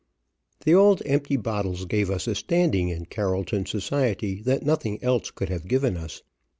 [0.65, 5.49] The old empty bottles gave us a standing in Carrollton society that nothing else could
[5.49, 6.23] have given us.